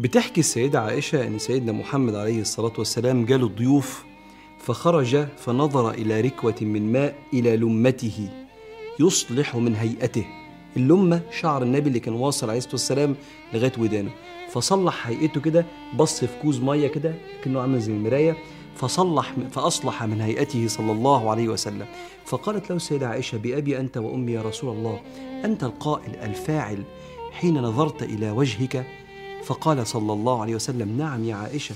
[0.00, 4.04] بتحكي السيدة عائشة أن سيدنا محمد عليه الصلاة والسلام جاله الضيوف
[4.58, 8.28] فخرج فنظر إلى ركوة من ماء إلى لمته
[9.00, 10.24] يصلح من هيئته.
[10.76, 13.16] اللمة شعر النبي اللي كان واصل عليه الصلاة والسلام
[13.54, 14.10] لغاية ودانه.
[14.50, 18.36] فصلح هيئته كده بص في كوز مية كده كأنه عامل زي المراية
[18.76, 21.86] فصلح فأصلح من هيئته صلى الله عليه وسلم.
[22.24, 25.00] فقالت له السيدة عائشة بأبي أنت وأمي يا رسول الله
[25.44, 26.82] أنت القائل الفاعل
[27.32, 28.86] حين نظرت إلى وجهك
[29.44, 31.74] فقال صلى الله عليه وسلم نعم يا عائشة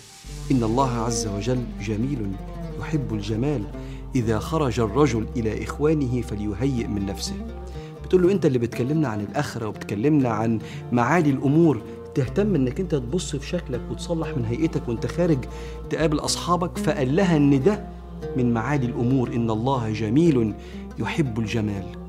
[0.51, 2.33] إن الله عز وجل جميل
[2.81, 3.65] يحب الجمال.
[4.15, 7.35] إذا خرج الرجل إلى إخوانه فليهيئ من نفسه.
[8.05, 10.59] بتقول له أنت اللي بتكلمنا عن الآخرة وبتكلمنا عن
[10.93, 11.83] معالي الأمور.
[12.15, 15.39] تهتم إنك أنت تبص في شكلك وتصلح من هيئتك وأنت خارج
[15.91, 17.87] تقابل أصحابك؟ فقال لها ان ده
[18.37, 20.55] من معالي الأمور إن الله جميل
[20.99, 22.04] يحب الجمال.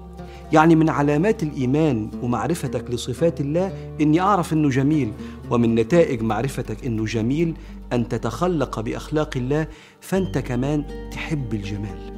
[0.53, 5.13] يعني من علامات الإيمان ومعرفتك لصفات الله إني أعرف إنه جميل
[5.49, 7.53] ومن نتائج معرفتك إنه جميل
[7.93, 9.67] أن تتخلق بأخلاق الله
[10.01, 12.15] فأنت كمان تحب الجمال.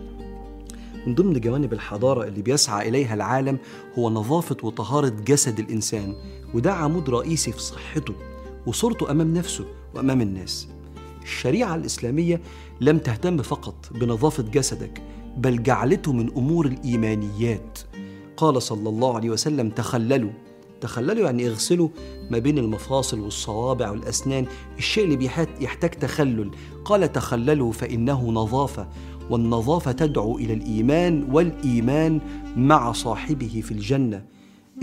[1.07, 3.57] من ضمن جوانب الحضارة اللي بيسعى إليها العالم
[3.97, 6.15] هو نظافة وطهارة جسد الإنسان
[6.53, 8.13] وده عمود رئيسي في صحته
[8.65, 10.67] وصورته أمام نفسه وأمام الناس.
[11.23, 12.41] الشريعة الإسلامية
[12.81, 15.01] لم تهتم فقط بنظافة جسدك
[15.37, 17.79] بل جعلته من أمور الإيمانيات.
[18.37, 20.31] قال صلى الله عليه وسلم تخللوا.
[20.81, 21.89] تخللوا يعني اغسلوا
[22.31, 24.45] ما بين المفاصل والصوابع والأسنان.
[24.77, 25.25] الشيء اللي
[25.61, 26.51] يحتاج تخلل.
[26.85, 28.87] قال تخللوا فإنه نظافة
[29.29, 32.21] والنظافة تدعو إلى الإيمان والإيمان
[32.55, 34.25] مع صاحبه في الجنة.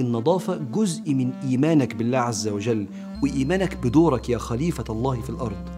[0.00, 2.86] النظافة جزء من إيمانك بالله عز وجل
[3.22, 5.68] وإيمانك بدورك يا خليفة الله في الأرض.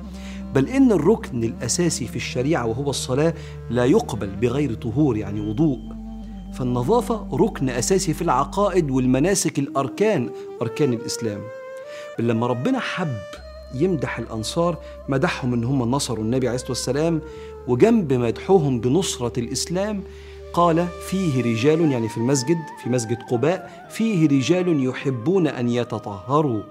[0.54, 3.34] بل إن الركن الأساسي في الشريعة وهو الصلاة
[3.70, 6.05] لا يقبل بغير طهور يعني وضوء.
[6.56, 10.30] فالنظافة ركن أساسي في العقائد والمناسك الأركان
[10.62, 11.40] أركان الإسلام.
[12.18, 13.16] بل لما ربنا حب
[13.74, 14.78] يمدح الأنصار
[15.08, 17.20] مدحهم إن هم نصروا النبي عليه الصلاة والسلام
[17.68, 20.02] وجنب مدحهم بنصرة الإسلام
[20.52, 26.62] قال فيه رجال يعني في المسجد في مسجد قباء فيه رجال يحبون أن يتطهروا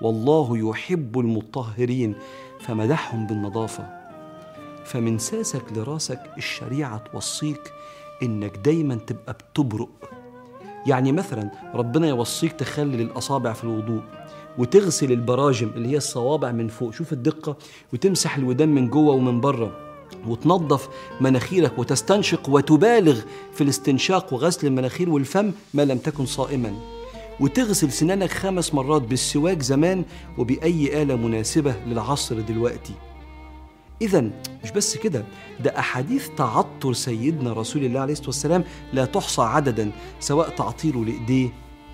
[0.00, 2.14] والله يحب المطهرين.
[2.60, 3.86] فمدحهم بالنظافة.
[4.84, 7.72] فمن ساسك لراسك الشريعة توصيك
[8.22, 9.88] إنك دايما تبقى بتبرق.
[10.86, 14.02] يعني مثلا ربنا يوصيك تخلل الاصابع في الوضوء
[14.58, 17.56] وتغسل البراجم اللي هي الصوابع من فوق شوف الدقة
[17.92, 19.76] وتمسح الودان من جوه ومن بره
[20.26, 20.88] وتنظف
[21.20, 23.20] مناخيرك وتستنشق وتبالغ
[23.52, 26.74] في الاستنشاق وغسل المناخير والفم ما لم تكن صائما.
[27.40, 30.04] وتغسل سنانك خمس مرات بالسواك زمان
[30.38, 32.94] وبأي آلة مناسبة للعصر دلوقتي.
[34.02, 34.20] إذا
[34.64, 35.24] مش بس كده
[35.64, 39.90] ده أحاديث تعطر سيدنا رسول الله عليه الصلاة والسلام لا تحصى عددا
[40.20, 41.48] سواء تعطيره لإيديه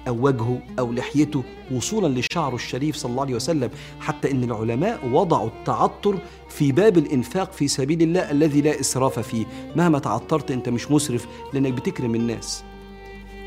[0.08, 1.42] أو وجهه أو لحيته
[1.72, 3.70] وصولا لشعره الشريف صلى الله عليه وسلم.
[4.00, 9.46] حتى إن العلماء وضعوا التعطر في باب الإنفاق في سبيل الله الذي لا إسراف فيه.
[9.76, 12.64] مهما تعطرت أنت مش مسرف لأنك بتكرم الناس.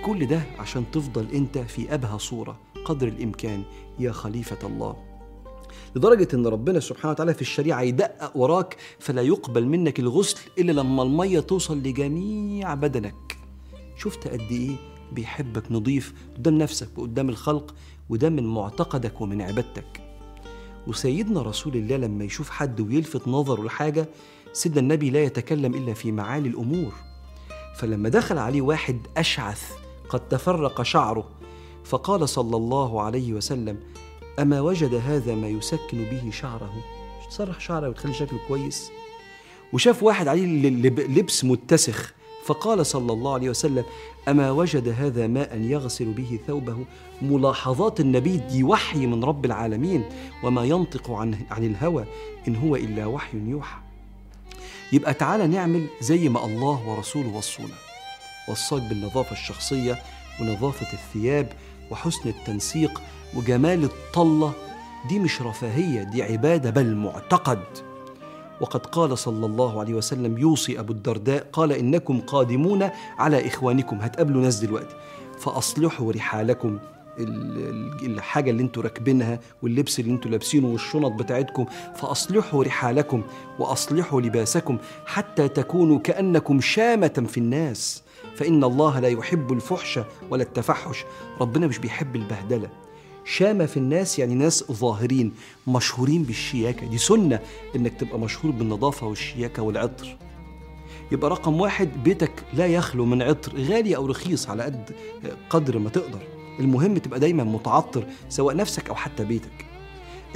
[0.06, 3.64] كل ده عشان تفضل أنت في أبهى صورة قدر الإمكان
[4.00, 5.11] يا خليفة الله.
[5.96, 11.04] لدرجة إن ربنا سبحانه وتعالى في الشريعة يدقق وراك فلا يقبل منك الغسل إلا لما
[11.04, 13.38] المية توصل لجميع بدنك.
[13.98, 14.76] شفت قد إيه
[15.12, 17.76] بيحبك نضيف قدام نفسك وقدام الخلق
[18.10, 20.02] وده من معتقدك ومن عبادتك.
[20.88, 24.10] وسيدنا رسول الله لما يشوف حد ويلفت نظره لحاجة
[24.54, 26.94] سيدنا النبي لا يتكلم إلا في معالي الأمور.
[27.76, 29.72] فلما دخل عليه واحد أشعث
[30.10, 31.30] قد تفرق شعره
[31.84, 33.80] فقال صلى الله عليه وسلم
[34.40, 36.74] أما وجد هذا ما يسكن به شعره.
[37.30, 38.92] تسرح شعره وتخلي شكله كويس.
[39.74, 42.14] وشاف واحد عليه لبس متسخ.
[42.46, 43.84] فقال صلى الله عليه وسلم
[44.28, 46.86] أما وجد هذا ماء يغسل به ثوبه؟
[47.22, 50.04] ملاحظات النبي دي وحي من رب العالمين.
[50.44, 52.06] وما ينطق عن عن الهوى
[52.48, 53.78] إن هو إلا وحي يوحى.
[54.94, 57.75] يبقى تعالى نعمل زي ما الله ورسوله وصونا.
[58.50, 60.00] وصاك بالنظافة الشخصية
[60.42, 61.54] ونظافة الثياب
[61.92, 63.01] وحسن التنسيق
[63.36, 64.54] وجمال الطلة
[65.10, 67.63] دي مش رفاهية دي عبادة بل معتقد.
[68.62, 72.89] وقد قال صلى الله عليه وسلم يوصي أبو الدرداء قال إنكم قادمون
[73.19, 73.98] على إخوانكم.
[73.98, 74.95] هتقابلوا ناس دلوقتي.
[75.39, 76.80] فأصلحوا رحالكم.
[78.04, 83.24] الحاجة اللي أنتوا راكبينها واللبس اللي أنتوا لابسينه والشنط بتاعتكم فأصلحوا رحالكم
[83.60, 88.04] وأصلحوا لباسكم حتى تكونوا كأنكم شامة في الناس.
[88.36, 90.00] فإن الله لا يحب الفحش
[90.30, 91.06] ولا التفحش.
[91.42, 92.69] ربنا مش بيحب البهدلة.
[93.25, 95.33] شامة في الناس يعني ناس ظاهرين
[95.68, 96.88] مشهورين بالشياكة.
[96.88, 97.39] دي سنة
[97.75, 100.18] إنك تبقى مشهور بالنظافة والشياكة والعطر.
[101.12, 104.91] يبقى رقم واحد بيتك لا يخلو من عطر غالي أو رخيص على قد
[105.50, 106.19] قدر ما تقدر.
[106.59, 109.65] المهم تبقى دايما متعطر سواء نفسك أو حتى بيتك.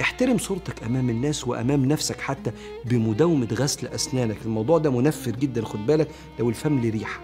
[0.00, 2.52] احترم صورتك أمام الناس وأمام نفسك حتى
[2.84, 4.36] بمداومة غسل أسنانك.
[4.44, 7.20] الموضوع ده منفر جدا خد بالك لو الفم ليه ريحة.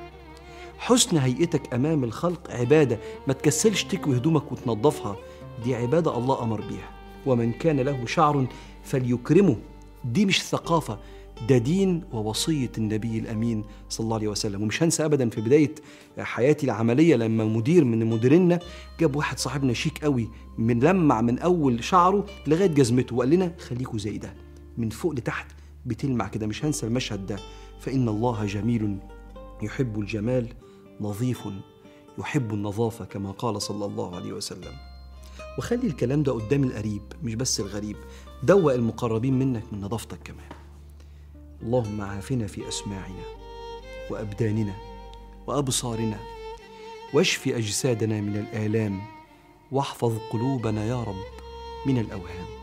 [0.78, 5.16] حسن هيئتك أمام الخلق عبادة ما تكسلش تكوي هدومك وتنظفها.
[5.64, 6.90] دي عبادة الله أمر بيها.
[7.26, 8.46] ومن كان له شعر
[8.84, 9.56] فليكرمه.
[10.04, 10.98] دي مش ثقافة
[11.48, 14.62] ده دين ووصية النبي الأمين صلى الله عليه وسلم.
[14.62, 15.74] ومش هنسى أبدا في بداية
[16.18, 18.58] حياتي العملية لما مدير من مديرنا
[19.00, 20.28] جاب واحد صاحبنا شيك قوي
[20.58, 24.34] من لمع من أول شعره لغاية جزمته وقال لنا خليكوا زي ده
[24.78, 25.46] من فوق لتحت
[25.86, 26.46] بتلمع كده.
[26.46, 27.36] مش هنسى المشهد ده.
[27.80, 28.98] فإن الله جميل
[29.62, 30.48] يحب الجمال
[31.00, 31.48] نظيف
[32.18, 34.91] يحب النظافة كما قال صلى الله عليه وسلم.
[35.58, 37.96] وخلي الكلام ده قدام القريب مش بس الغريب.
[38.42, 40.50] دوق المقربين منك من نظافتك كمان.
[41.62, 43.22] اللهم عافنا في أسماعنا
[44.10, 44.74] وأبداننا
[45.46, 46.18] وأبصارنا
[47.14, 49.00] واشف أجسادنا من الآلام
[49.72, 51.24] واحفظ قلوبنا يا رب
[51.86, 52.61] من الأوهام.